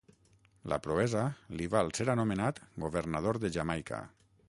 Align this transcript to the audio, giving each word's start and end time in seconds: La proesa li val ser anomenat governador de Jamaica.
La 0.73 0.79
proesa 0.85 1.25
li 1.59 1.69
val 1.75 1.93
ser 1.99 2.09
anomenat 2.17 2.65
governador 2.87 3.43
de 3.45 3.57
Jamaica. 3.59 4.05